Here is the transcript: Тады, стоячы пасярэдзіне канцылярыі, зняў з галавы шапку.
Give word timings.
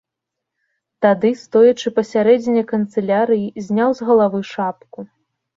Тады, 1.05 1.29
стоячы 1.41 1.93
пасярэдзіне 1.97 2.63
канцылярыі, 2.73 3.45
зняў 3.67 3.89
з 4.01 4.09
галавы 4.09 4.39
шапку. 4.57 4.99